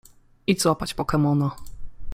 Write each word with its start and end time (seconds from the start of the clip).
Idź 0.47 0.61
złapać 0.61 0.93
pokemona. 0.93 1.51